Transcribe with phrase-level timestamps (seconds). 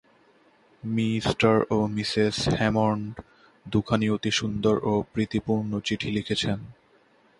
[0.83, 1.07] Me
[1.69, 3.11] ও Mrs Hammond
[3.65, 6.59] দুখানি অতি সুন্দর ও প্রীতিপূর্ণ চিঠি লিখেছেন।